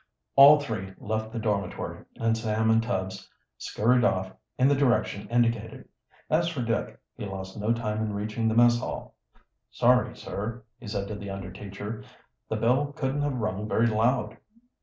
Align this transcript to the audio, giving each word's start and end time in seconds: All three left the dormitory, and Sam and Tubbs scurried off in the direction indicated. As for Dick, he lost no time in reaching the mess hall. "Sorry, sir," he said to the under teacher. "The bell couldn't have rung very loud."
All 0.35 0.59
three 0.59 0.95
left 0.97 1.31
the 1.31 1.37
dormitory, 1.37 2.05
and 2.19 2.35
Sam 2.35 2.71
and 2.71 2.81
Tubbs 2.81 3.29
scurried 3.59 4.03
off 4.03 4.31
in 4.57 4.67
the 4.67 4.73
direction 4.73 5.29
indicated. 5.29 5.87
As 6.27 6.47
for 6.47 6.63
Dick, 6.63 6.99
he 7.13 7.27
lost 7.27 7.55
no 7.55 7.71
time 7.71 8.01
in 8.01 8.13
reaching 8.13 8.47
the 8.47 8.55
mess 8.55 8.79
hall. 8.79 9.13
"Sorry, 9.69 10.17
sir," 10.17 10.63
he 10.79 10.87
said 10.87 11.07
to 11.09 11.15
the 11.15 11.29
under 11.29 11.51
teacher. 11.51 12.03
"The 12.49 12.55
bell 12.55 12.93
couldn't 12.93 13.21
have 13.21 13.35
rung 13.35 13.69
very 13.69 13.85
loud." 13.85 14.37